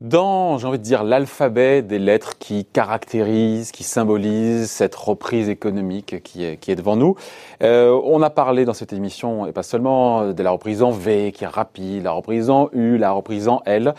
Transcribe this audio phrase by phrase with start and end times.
[0.00, 6.22] Dans, j'ai envie de dire, l'alphabet des lettres qui caractérisent, qui symbolisent cette reprise économique
[6.24, 7.14] qui est, qui est devant nous,
[7.62, 11.30] euh, on a parlé dans cette émission, et pas seulement de la reprise en V
[11.32, 13.94] qui est rapide, la reprise en U, la reprise en L.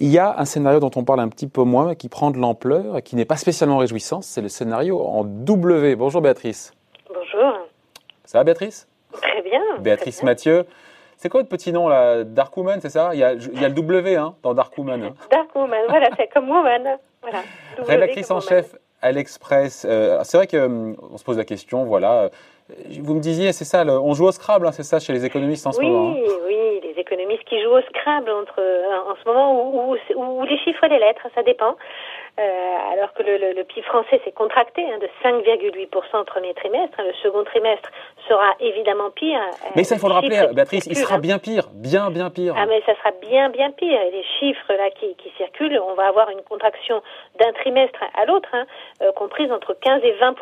[0.00, 2.30] Il y a un scénario dont on parle un petit peu moins, mais qui prend
[2.30, 5.96] de l'ampleur et qui n'est pas spécialement réjouissant, c'est le scénario en W.
[5.96, 6.72] Bonjour Béatrice.
[7.08, 7.52] Bonjour.
[8.24, 8.88] Ça va Béatrice?
[9.12, 9.60] Très bien.
[9.80, 10.30] Béatrice très bien.
[10.32, 10.66] Mathieu.
[11.16, 12.24] C'est quoi votre petit nom là?
[12.24, 13.10] Darkwoman, c'est ça?
[13.12, 15.12] Il y, a, il y a le W hein, dans Darkwoman.
[15.30, 16.98] Darkwoman, voilà, c'est comme Woman.
[17.22, 17.42] Voilà.
[17.78, 19.86] Rédactrice en chef à l'Express.
[19.88, 22.22] Euh, c'est vrai que hum, on se pose la question, voilà.
[22.22, 22.28] euh,
[23.00, 25.24] Vous me disiez, c'est ça, le- on joue au Scrabble, hein, c'est ça chez les
[25.24, 26.10] économistes en ce Oui, moment.
[26.10, 26.14] hein?
[26.14, 26.61] oui, économistes
[27.52, 29.52] qui jouent au Scrabble entre, euh, en ce moment
[29.84, 31.76] où les chiffres et les lettres, ça dépend.
[32.40, 32.42] Euh,
[32.94, 36.98] alors que le, le, le PIB français s'est contracté hein, de 5,8% au premier trimestre.
[36.98, 37.04] hein.
[37.06, 37.90] Le second trimestre
[38.26, 39.38] sera évidemment pire.
[39.38, 41.18] Euh, Mais ça, il faut le rappeler, Béatrice, il sera hein.
[41.18, 42.54] bien pire, bien, bien pire.
[42.56, 44.00] Ah mais ça sera bien bien pire.
[44.00, 47.02] Et Les chiffres là qui, qui circulent, on va avoir une contraction
[47.38, 48.64] d'un trimestre à l'autre, hein,
[49.14, 50.32] comprise entre 15 et 20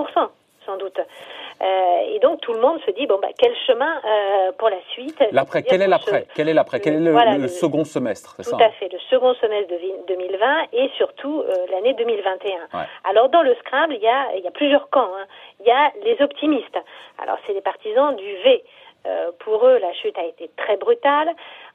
[0.66, 0.98] sans doute.
[0.98, 4.80] Euh, et donc tout le monde se dit bon bah quel chemin euh, pour la
[4.92, 5.22] suite?
[5.33, 6.27] L'après, quel est l'après?
[6.34, 6.80] Quel est l'après?
[6.80, 9.69] Quel est le, Voilà, le le- second semestre tout ça à fait, le second semestre
[9.70, 12.55] de vi- 2020 et surtout euh, l'année 2021.
[12.78, 12.86] Ouais.
[13.05, 15.11] Alors dans le Scrabble, il y a, il y a plusieurs camps.
[15.19, 15.27] hein.
[15.61, 16.78] Il y a les optimistes.
[17.22, 18.64] Alors c'est les partisans du V.
[19.39, 21.30] Pour eux, la chute a été très brutale.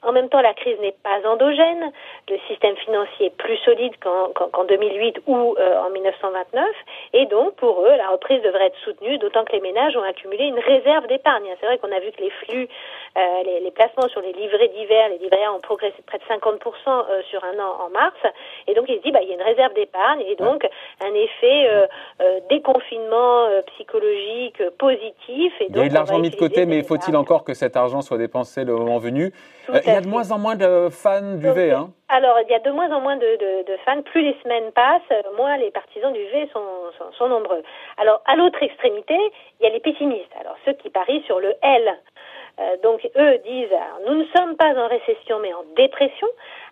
[0.05, 1.91] En même temps, la crise n'est pas endogène.
[2.29, 6.63] Le système financier est plus solide qu'en qu'en- qu'en 2008 ou euh, en 1929.
[7.13, 10.45] Et donc, pour eux, la reprise devrait être soutenue, d'autant que les ménages ont accumulé
[10.45, 11.43] une réserve d'épargne.
[11.59, 12.67] C'est vrai qu'on a vu que les flux,
[13.17, 16.23] euh, les, les placements sur les livrets d'hiver, les livrets ont progressé de près de
[16.23, 18.15] 50% euh, sur un an en mars.
[18.67, 20.67] Et donc, ils se disent, bah, il y a une réserve d'épargne et donc
[21.03, 21.87] un effet
[22.49, 25.53] déconfinement psychologique positif.
[25.59, 27.75] Et Il y a eu de l'argent mis de côté, mais faut-il encore que cet
[27.75, 29.31] argent soit dépensé le moment venu?
[29.95, 31.71] Y à a de moins en moins de fans du V.
[31.71, 31.89] Hein.
[32.09, 34.01] Alors, il y a de moins en moins de, fans.
[34.01, 37.63] Plus les semaines passent, euh, moins les partisans du V sont, nombreux.
[37.97, 39.15] Alors, à l'autre extrémité,
[39.59, 40.31] il y a les pessimistes.
[40.39, 41.97] Alors, ceux qui parient sur le L.
[42.59, 46.27] Euh, donc, eux disent, nous ne sommes pas en récession, mais en dépression,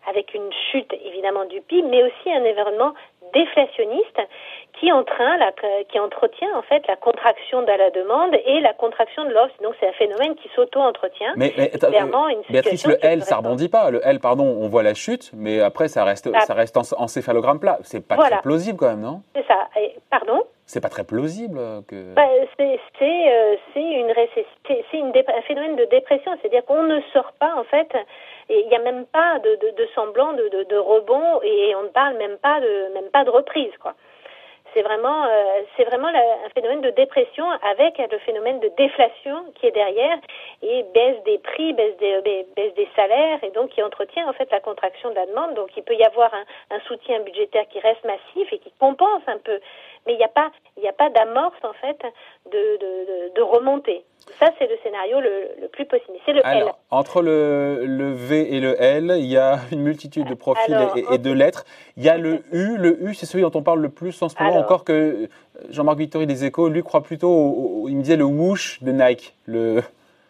[0.09, 2.94] avec une chute évidemment du PIB, mais aussi un événement
[3.33, 4.19] déflationniste
[4.79, 5.51] qui entraîne la,
[5.89, 9.53] qui entretient en fait la contraction de la demande et la contraction de l'offre.
[9.61, 11.33] Donc, c'est un phénomène qui s'auto-entretient.
[11.35, 13.89] Mais, mais, clairement, une Béatrice, le L, ça rebondit pas.
[13.91, 16.41] Le L, pardon, on voit la chute, mais après, ça reste, Ah.
[16.41, 17.77] ça reste en, en céphalogramme plat.
[17.83, 18.38] C'est pas Voilà.
[18.38, 19.21] très plausible quand même, non?
[19.35, 19.67] C'est ça.
[19.79, 20.44] Et- pardon?
[20.65, 22.13] C'est pas très plausible que.
[22.15, 22.23] Bah,
[22.57, 24.45] c'est euh, une récess-
[24.94, 27.88] une un phénomène de dépression, c'est-à-dire qu'on ne sort pas en fait,
[28.49, 31.83] il n'y a même pas de, de, de semblant de, de, de rebond et on
[31.83, 33.93] ne parle même pas de même pas de reprise quoi.
[34.73, 39.67] C'est vraiment euh, c'est vraiment un phénomène de dépression avec le phénomène de déflation qui
[39.67, 40.17] est derrière
[40.63, 44.33] et baisse des prix, baisse des ba- baisse des salaires et donc qui entretient en
[44.33, 45.53] fait la contraction de la demande.
[45.53, 49.21] Donc il peut y avoir un, un soutien budgétaire qui reste massif et qui compense
[49.27, 49.59] un peu,
[50.07, 50.49] mais il n'y a pas
[51.03, 51.97] pas d'amorce en fait
[52.51, 54.03] de, de, de, remontée.
[54.39, 56.17] Ça c'est le scénario le, le plus possible.
[56.25, 56.45] C'est le L.
[56.45, 60.73] Alors, entre le, le V et le L, il y a une multitude de profils
[60.73, 61.65] Alors, et, et de lettres.
[61.97, 62.77] Il y a le U.
[62.77, 64.51] Le U, c'est celui dont on parle le plus en ce moment.
[64.53, 64.63] Alors.
[64.63, 65.27] Encore que
[65.69, 68.91] Jean-Marc Vittori des Échos, lui, croit plutôt, au- au- il me disait le whoosh de
[68.91, 69.33] Nike.
[69.45, 69.81] Le...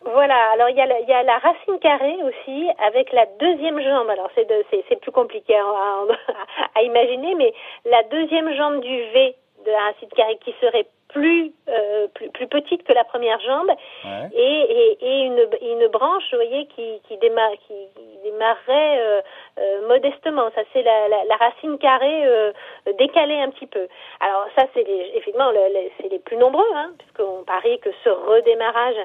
[0.06, 3.26] Voilà, alors il y, a le- il y a la racine carrée aussi avec la
[3.40, 4.10] deuxième jambe.
[4.10, 6.06] Alors c'est de- c'est c'est plus compliqué à, à-
[6.80, 7.54] à imaginer, mais
[7.86, 9.36] la deuxième jambe du V
[9.66, 13.70] de la racine carrée qui serait plus, euh, plus, plus petite que la première jambe
[14.04, 14.30] Ouais.
[14.34, 19.24] et, et, et une, une branche, vous voyez, qui, qui, démarre, qui, qui démarrerait
[19.60, 20.50] euh, modestement.
[20.56, 22.52] Ça, c'est la, racine carrée euh,
[22.98, 23.88] décalée un petit peu.
[24.20, 25.52] Alors ça, c'est effectivement,
[26.00, 28.96] c'est les plus nombreux, hein, puisqu'on parie que ce redémarrage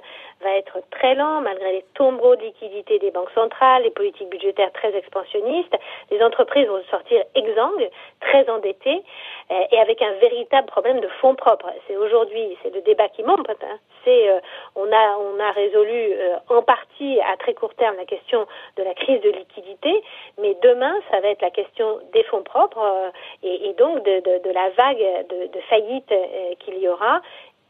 [0.41, 4.73] va être très lent, malgré les tombereaux de liquidités des banques centrales, les politiques budgétaires
[4.73, 5.77] très expansionnistes.
[6.11, 9.03] Les entreprises vont sortir exsangues, très endettées,
[9.51, 11.71] euh, et avec un véritable problème de fonds propres.
[11.87, 13.51] C'est aujourd'hui, c'est le débat qui monte.
[13.51, 13.79] Hein.
[14.05, 14.41] C'est, euh,
[14.77, 16.15] on a, on a résolu
[16.49, 18.47] en partie à très court terme la question
[18.77, 20.03] de la crise de liquidité,
[20.41, 23.11] mais demain, ça va être la question des fonds propres euh,
[23.43, 27.21] et, et donc de, de, de la vague de, de faillite euh, qu'il y aura.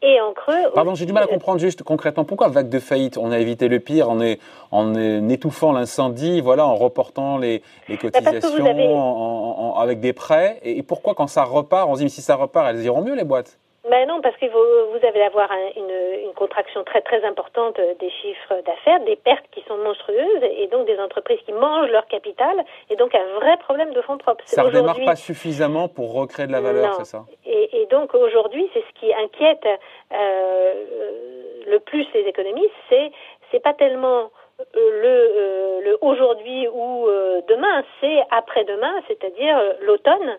[0.00, 0.70] Et en creux.
[0.76, 3.18] Pardon, j'ai du mal à aussi, comprendre juste concrètement pourquoi vague de faillite?
[3.18, 4.38] On a évité le pire en, est,
[4.70, 4.94] en
[5.28, 10.12] étouffant l'incendie, voilà, en reportant les, les Bah, cotisations, avez- en- en- en- avec des
[10.12, 10.60] prêts.
[10.62, 13.02] Et, et pourquoi quand ça repart, on se dit mais si ça repart, elles iront
[13.02, 13.58] mieux les boîtes?
[13.90, 17.80] Ben non, parce que vous, vous allez avoir un- une, une contraction très très importante
[18.00, 22.06] des chiffres d'affaires, des pertes qui sont monstrueuses, et donc des entreprises qui mangent leur
[22.06, 22.56] capital,
[22.90, 24.42] et donc un vrai problème de fonds propres.
[24.46, 27.24] Ça redémarre Aujourd'hui- pas suffisamment pour recréer de la valeur, c'est ça?
[27.46, 29.66] Et, et donc aujourd'hui, c'est ce qui inquiète
[30.12, 30.72] euh,
[31.66, 33.10] le plus les économistes, c'est
[33.50, 34.30] c'est pas tellement
[34.74, 37.06] le, le aujourd'hui ou
[37.48, 40.36] demain, c'est après-demain, c'est-à-dire l'automne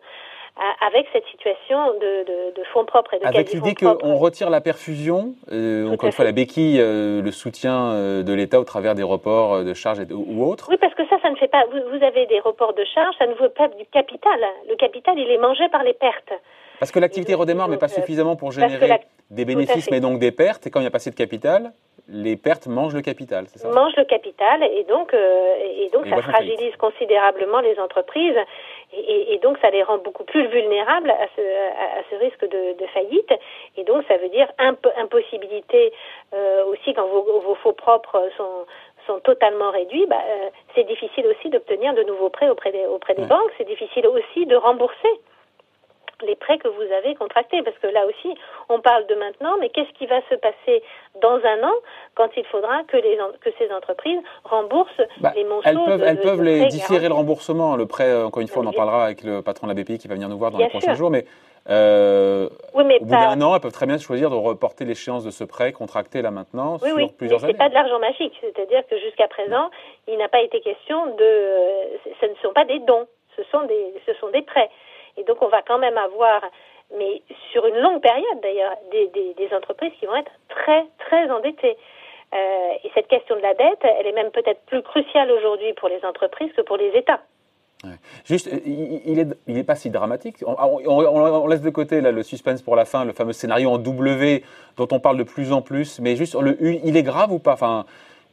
[0.81, 5.35] avec cette situation de, de, fonds propres et de Avec l'idée qu'on retire la perfusion,
[5.51, 9.03] euh, encore une fois la béquille, euh, le soutien euh, de l'État au travers des
[9.03, 10.67] reports de charges ou autres.
[10.69, 11.63] Oui, parce que ça, ça ne fait pas.
[11.71, 14.39] Vous, avez des reports de charges, ça ne veut pas du capital.
[14.69, 16.33] Le capital, il est mangé par les pertes.
[16.79, 20.67] Parce que l'activité redémarre, mais pas suffisamment pour générer des bénéfices, mais donc des pertes.
[20.67, 21.73] Et quand il n'y a pas assez de capital,
[22.11, 23.69] les pertes mangent le capital, c'est ça?
[23.69, 28.37] Mangent le capital et donc, euh, et donc ça fragilise considérablement les entreprises
[28.91, 32.77] et, et, donc ça les rend beaucoup plus vulnérables à ce, à, ce risque de,
[32.77, 33.31] de, faillite.
[33.77, 35.93] Et donc ça veut dire imp impossibilité
[36.33, 38.65] euh, aussi quand vos, vos, faux propres sont
[39.07, 43.15] sont totalement réduits, bah, euh, c'est difficile aussi d'obtenir de nouveaux prêts auprès des, auprès
[43.15, 45.09] des banques, c'est difficile aussi de rembourser
[46.25, 47.61] les prêts que vous avez contractés.
[47.63, 48.35] Parce que là aussi,
[48.69, 50.83] on parle de maintenant, mais qu'est-ce qui va se passer
[51.21, 51.73] dans un an
[52.15, 56.21] quand il faudra que, les, que ces entreprises remboursent bah, les montants Elles peuvent, elles
[56.21, 57.75] peuvent les différer le remboursement.
[57.75, 59.97] Le prêt, euh, encore une fois, on en parlera avec le patron de la BPI
[59.97, 61.09] qui va venir nous voir dans les prochains jours.
[61.09, 61.25] Mais,
[61.69, 65.43] euh, au bout d'un an, elles peuvent très bien choisir de reporter l'échéance de ce
[65.43, 67.53] prêt contracté là maintenant oui, sur oui, plusieurs années.
[67.53, 69.69] C'est pas de l'argent magique, c'est-à-dire que jusqu'à présent,
[70.07, 71.99] il n'a pas été question de.
[72.19, 73.05] Ce ne sont pas des dons,
[73.35, 74.69] ce sont des, ce sont des prêts.
[75.19, 76.41] Et donc, on va quand même avoir,
[76.97, 77.21] mais
[77.51, 81.77] sur une longue période d'ailleurs, des, entreprises qui vont être très, très endettées.
[82.33, 85.89] Euh, et cette question de la dette, elle est même peut-être plus cruciale aujourd'hui pour
[85.89, 87.21] les entreprises que pour les États.
[88.25, 90.37] Juste, il n'est est pas si dramatique.
[90.45, 90.55] On,
[90.85, 94.43] on, laisse de côté là, le suspense pour la fin, le fameux scénario en W
[94.77, 95.99] dont on parle de plus en plus.
[95.99, 97.53] Mais juste, le U, il est grave ou pas?
[97.53, 97.85] Enfin,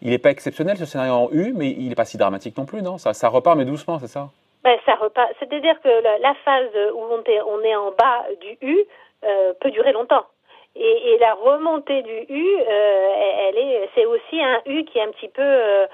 [0.02, 2.66] Il n'est pas exceptionnel ce scénario en U, mais il n'est pas si dramatique non
[2.66, 2.98] plus, non?
[2.98, 4.30] Ça, ça repart, mais doucement, c'est ça?
[4.66, 5.30] Ben, ça repart.
[5.38, 5.88] C'est-à-dire que
[6.20, 8.84] la, phase où on est, on est, en bas du U
[9.24, 10.26] euh, peut durer longtemps.
[10.74, 15.02] Et, et, la remontée du U, euh, elle est, c'est aussi un U qui est
[15.02, 15.86] un petit peu, euh,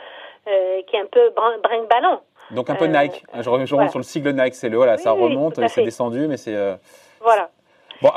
[0.48, 1.30] euh qui est un peu
[1.62, 2.20] brinque-ballon.
[2.50, 3.22] Donc un peu Nike.
[3.38, 4.54] Je reviens sur le sigle Nike.
[4.54, 6.56] C'est le voilà, ça remonte, c'est descendu, mais c'est.
[7.20, 7.50] voilà.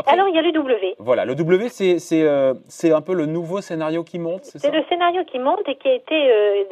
[0.07, 0.95] Alors, il y a le W.
[0.99, 2.53] Voilà, le W, c'est euh,
[2.83, 5.89] un peu le nouveau scénario qui monte, c'est C'est le scénario qui monte et qui
[5.89, 6.63] a été euh,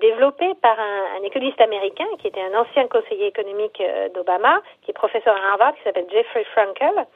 [0.00, 4.90] développé par un, un, économiste américain qui était un ancien conseiller économique euh, d'Obama, qui
[4.90, 7.06] est professeur à Harvard, qui s'appelle Jeffrey Frankel,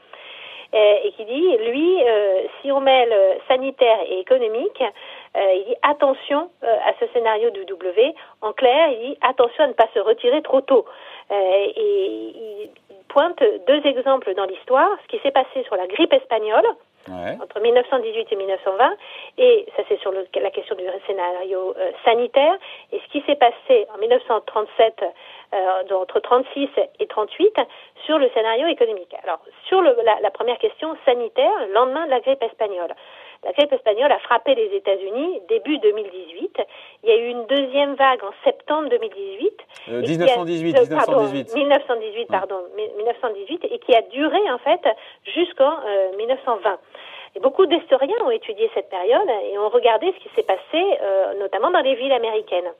[0.73, 1.97] et qui dit, lui,
[2.61, 3.15] si on mêle
[3.49, 4.83] sanitaire et économique,
[5.35, 8.15] il dit attention à ce scénario du W.
[8.43, 10.85] En clair, il dit attention à ne pas se retirer trop tôt.
[11.31, 12.71] et il,
[13.17, 16.67] pointe deux exemples dans l'histoire, ce qui s'est passé sur la grippe espagnole
[17.09, 18.97] entre 1918 et 1920,
[19.39, 22.59] et ça c'est sur la question du scénario euh, sanitaire,
[22.93, 25.03] et ce qui s'est passé en 1937
[25.55, 26.69] euh, entre 36
[26.99, 27.55] et 38
[28.05, 29.15] sur le scénario économique.
[29.23, 32.93] Alors sur le, la, la, première question sanitaire, le lendemain de la grippe espagnole.
[33.47, 36.59] La grippe espagnole a frappé les États-Unis début 2018.
[37.05, 39.53] Il y a eu une deuxième vague en septembre 2018.
[39.87, 41.55] 1918, 1918.
[41.55, 44.81] 1918, pardon, 1918, et qui a duré en fait
[45.33, 45.79] jusqu'en
[46.19, 46.79] 1920.
[47.41, 51.71] Beaucoup d'historiens ont étudié cette période et ont regardé ce qui s'est passé, euh, notamment
[51.71, 52.73] dans les villes américaines.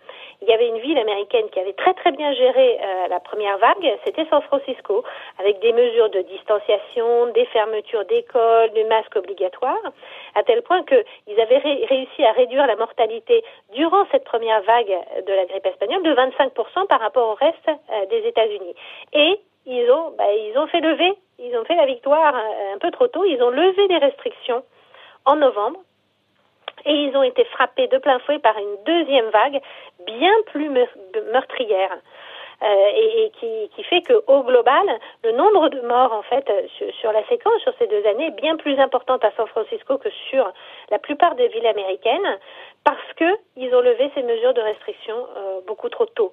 [0.43, 3.59] Il y avait une ville américaine qui avait très très bien géré euh, la première
[3.59, 5.05] vague, c'était San Francisco,
[5.39, 9.93] avec des mesures de distanciation, des fermetures d'écoles, des masques obligatoires,
[10.35, 13.45] à tel point qu'ils avaient réussi à réduire la mortalité
[13.75, 14.95] durant cette première vague
[15.27, 18.75] de la grippe espagnole de 25% par rapport au reste euh, des États-Unis.
[19.67, 22.91] Ils ont, bah, ils ont fait lever, ils ont fait la victoire euh, un peu
[22.91, 24.63] trop tôt, ils ont levé des restrictions
[25.25, 25.81] en novembre
[26.85, 29.61] et ils ont été frappés de plein fouet par une deuxième vague
[30.07, 30.71] bien plus
[31.33, 31.99] meurtrière.
[32.63, 34.87] Euh, et, qui, fait qu'au global,
[35.23, 38.41] le nombre de morts en fait sur, sur, la séquence sur ces deux années est
[38.41, 40.51] bien plus importante à San Francisco que sur
[40.91, 42.39] la plupart des villes américaines
[42.83, 46.33] parce que ils ont levé ces mesures de restriction euh, beaucoup trop tôt.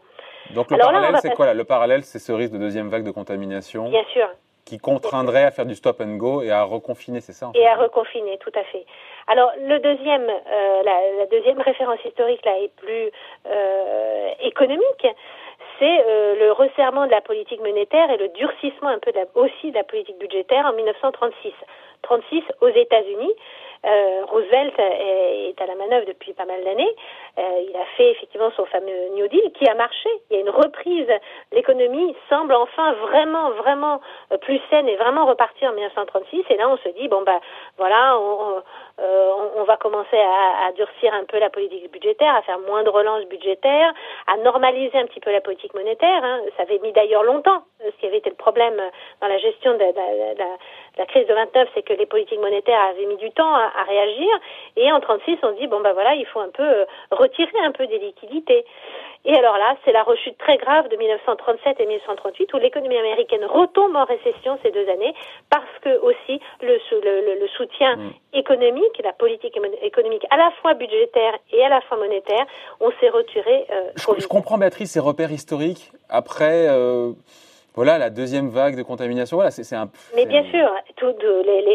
[0.52, 3.12] Donc le parallèle, c'est quoi là Le parallèle, c'est ce risque de deuxième vague de
[3.12, 4.30] contamination Bien sûr.
[4.66, 7.76] Qui contraindrait à faire du stop and go et à reconfiner, c'est ça Et à
[7.76, 8.86] reconfiner, tout à fait.
[9.28, 13.12] Alors le deuxième, euh, la, deuxième référence historique là est plus
[13.46, 15.08] euh, économique.
[15.80, 19.76] C'est euh, le resserrement de la politique monétaire et le durcissement un peu aussi de
[19.76, 21.52] la politique budgétaire en 1936.
[22.04, 23.34] 36 aux États-Unis.
[23.86, 26.96] Euh, Roosevelt est, à la manœuvre depuis pas mal d'années
[27.38, 30.10] il a fait effectivement son fameux New Deal qui a marché.
[30.30, 31.08] Il y a une reprise.
[31.52, 34.02] L'économie semble enfin vraiment, vraiment
[34.42, 36.44] plus saine et vraiment repartir en 1936.
[36.50, 37.40] Et là, on se dit bon bah
[37.78, 38.62] voilà, on,
[39.00, 42.90] on, va commencer à, à, durcir un peu la politique budgétaire, à faire moins de
[42.90, 43.94] relance budgétaire,
[44.28, 46.24] à normaliser un petit peu la politique monétaire.
[46.24, 46.42] Hein.
[46.58, 47.64] Ça avait mis d'ailleurs longtemps.
[47.80, 48.80] Ce qui avait été le problème
[49.22, 49.86] dans la gestion de,
[50.98, 53.84] la crise de 29, c'est que les politiques monétaires avaient mis du temps à, à
[53.84, 54.30] réagir.
[54.78, 57.72] Et en 36, on dit bon ben voilà, il faut un peu euh, retirer un
[57.72, 58.66] peu des liquidités.
[59.26, 63.46] Et alors là, c'est la rechute très grave de 1937 et 1938 où l'économie américaine
[63.46, 65.14] retombe en récession ces deux années
[65.50, 68.12] parce que aussi le, le, le soutien mm.
[68.34, 72.46] économique, la politique économique à la fois budgétaire et à la fois monétaire,
[72.82, 73.66] on s'est retiré.
[73.72, 76.68] Euh, je, je, comprends Béatrice ces repères historiques après.
[76.70, 77.14] Euh
[77.76, 79.38] voilà la deuxième vague de contamination.
[79.38, 79.90] Voilà, c'est un.
[80.16, 80.72] Mais bien sûr,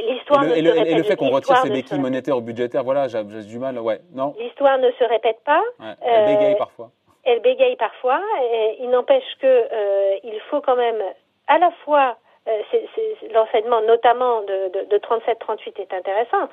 [0.08, 3.24] l'histoire et le, et le, fait qu'on retire ces béquilles monétaires ou budgétaires, voilà, j'ai
[3.24, 3.78] du mal.
[3.80, 4.34] Ouais, non.
[4.38, 5.62] L'histoire ne se répète pas.
[5.80, 6.90] elle bégaye euh, parfois.
[7.28, 8.20] Elle bégaye parfois.
[8.42, 11.02] Et il n'empêche que euh, il faut quand même
[11.46, 12.16] à la fois
[12.48, 12.62] euh,
[13.34, 16.48] l'enseignement notamment de, de, 37-38 est intéressant.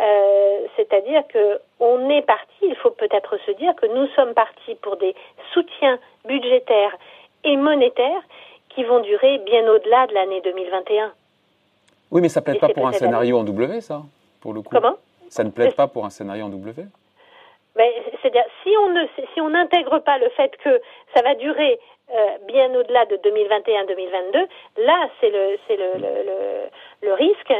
[0.00, 4.74] Euh, c'est-à-dire que on est parti, il faut peut-être se dire que nous sommes partis
[4.76, 5.14] pour des
[5.52, 6.96] soutiens budgétaires
[7.44, 8.22] et monétaires
[8.70, 11.12] qui vont durer bien au-delà de l'année 2021.
[12.10, 14.02] Oui, mais ça ne plaide pas pour un scénario en W, ça,
[14.40, 14.74] pour le coup.
[14.74, 14.96] Comment?
[15.28, 16.84] Ça ne plaide pas pour un scénario en W
[17.76, 19.04] C'est-à-dire, si on ne,
[19.34, 20.80] si on n'intègre pas le fait que
[21.14, 21.80] ça va durer
[22.14, 22.16] euh,
[22.46, 24.46] bien au-delà de 2021-2022,
[24.84, 27.52] là, c'est le, c'est le, le, le, risque,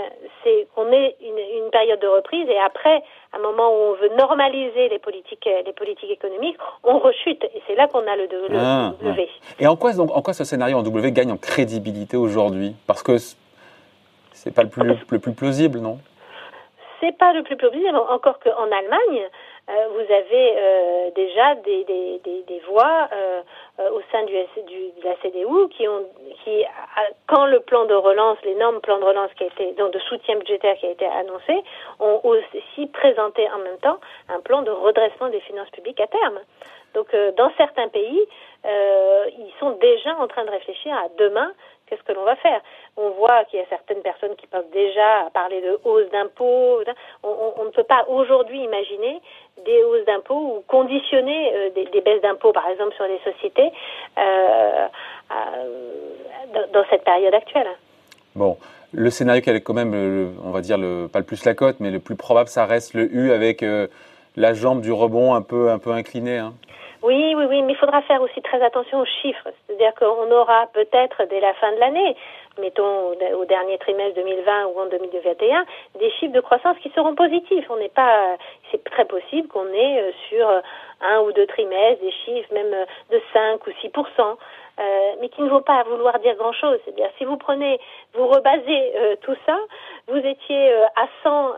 [0.45, 3.03] c'est qu'on ait une, une, période de reprise et après,
[3.33, 7.43] à un moment où on veut normaliser les politiques, les politiques économiques, on rechute.
[7.43, 9.29] Et c'est là qu'on a le, le ah, W.
[9.59, 12.77] Et en quoi, donc, en quoi ce scénario en W gagne en crédibilité aujourd'hui?
[12.87, 13.17] Parce que
[14.33, 15.99] c'est pas le plus, le plus plausible, non?
[17.01, 19.29] C'est pas le plus plausible, encore qu'en Allemagne, euh,
[19.67, 23.43] vous avez euh, déjà des, des, des, des voix euh,
[23.91, 24.35] au sein du,
[24.67, 26.05] du, de la CDU qui ont,
[26.45, 26.65] qui,
[27.27, 30.37] quand le plan de relance, l'énorme plan de relance qui a été, donc de soutien
[30.37, 31.63] budgétaire qui a été annoncé,
[31.99, 36.41] ont aussi présenté en même temps un plan de redressement des finances publiques à terme.
[36.93, 38.23] Donc, dans certains pays,
[38.65, 41.51] ils sont déjà en train de réfléchir à demain
[41.95, 42.61] qu'est-ce que l'on va faire
[42.97, 46.81] On voit qu'il y a certaines personnes qui pensent déjà parler de hausse d'impôts.
[47.23, 49.21] On, ne peut pas aujourd'hui imaginer
[49.65, 53.71] des hausses d'impôts ou conditionner euh, des, baisses d'impôts, par exemple, sur les sociétés
[54.19, 54.87] euh,
[56.73, 57.69] dans, cette période actuelle.
[58.35, 58.57] Bon,
[58.93, 60.77] le scénario qui est quand même, on va dire,
[61.13, 63.87] pas le plus la cote, mais le plus probable, ça reste le U avec euh,
[64.37, 66.39] la jambe du rebond un peu, un peu inclinée.
[66.39, 66.55] Hein.
[67.05, 69.51] Oui, oui, oui, mais il faudra faire aussi très attention aux chiffres.
[69.67, 72.17] C'est-à-dire qu'on aura peut-être dès la fin de l'année,
[72.59, 75.67] mettons au dernier trimestre 2020 ou en 2021,
[75.99, 77.67] des chiffres de croissance qui seront positifs.
[77.69, 78.39] On n'est pas,
[78.71, 80.49] c'est très possible qu'on ait euh, sur
[81.03, 83.91] un ou deux trimestres des chiffres même euh, de 5 ou 6
[84.81, 86.79] euh, mais qui ne vont pas vouloir dire grand-chose.
[86.85, 87.79] C'est-à-dire, si vous prenez,
[88.15, 89.57] vous rebasez euh, tout ça,
[90.09, 91.53] vous étiez euh, à 100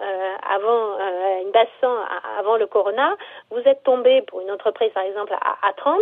[0.51, 0.99] avant
[1.43, 1.89] une base 100
[2.39, 3.17] avant le corona,
[3.51, 6.01] vous êtes tombé pour une entreprise par exemple à, à 30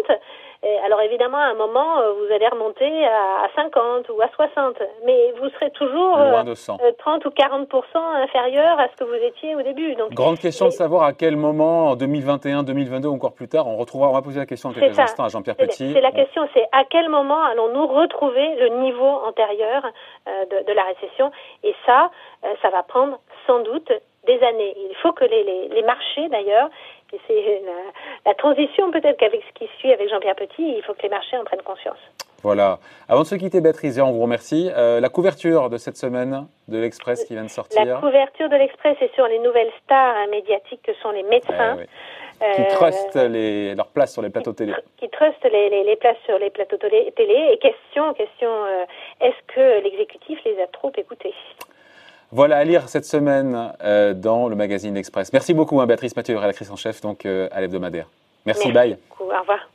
[0.84, 5.32] alors évidemment, à un moment, euh, vous allez remonter à 50 ou à 60, mais
[5.38, 9.94] vous serez toujours 30 euh, ou 40% inférieur à ce que vous étiez au début.
[9.94, 13.66] Donc, Grande question de savoir à quel moment, en 2021, 2022 ou encore plus tard,
[13.66, 14.08] on retrouvera.
[14.08, 15.92] On va poser la question en quelques instants à Jean-Pierre Petit.
[15.92, 19.84] C'est la question, c'est à quel moment allons-nous retrouver le niveau antérieur
[20.28, 21.30] euh, de, de, la récession?
[21.62, 22.10] Et ça,
[22.62, 23.90] ça va prendre sans doute
[24.26, 24.74] des années.
[24.76, 26.68] Il faut que les, les, les marchés, d'ailleurs,
[27.26, 27.62] c'est
[28.26, 31.36] la, transition peut-être qu'avec ce qui suit avec Jean-Pierre Petit, il faut que les marchés
[31.36, 31.98] en prennent conscience.
[32.42, 32.78] Voilà.
[33.08, 34.70] Avant de se quitter, Béatrice, on vous remercie.
[34.76, 37.84] Euh, la couverture de cette semaine de l'Express qui vient de sortir.
[37.84, 41.78] La couverture de l'Express est sur les nouvelles stars hein, médiatiques que sont les médecins.
[41.80, 41.86] Eh
[42.40, 44.74] qui euh, trustent les, leur place sur les plateaux télé.
[44.96, 47.12] Qui trustent les, les, les, places sur les plateaux télé.
[47.52, 48.84] Et question, question, euh,
[49.20, 51.34] est-ce que l'exécutif les a trop écoutés
[52.34, 55.32] voilà à lire cette semaine euh, dans le magazine Express.
[55.32, 58.08] Merci beaucoup, hein, Béatrice Mathieu, rédactrice en chef donc, euh, à l'hebdomadaire.
[58.44, 58.98] Merci, Merci bye.
[59.08, 59.73] Beaucoup, au revoir.